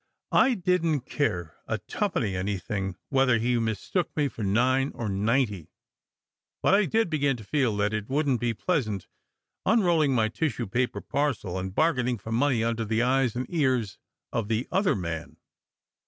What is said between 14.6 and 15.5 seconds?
other man.